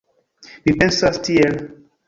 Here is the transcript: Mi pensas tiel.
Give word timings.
Mi 0.63 0.73
pensas 0.81 1.21
tiel. 1.29 1.63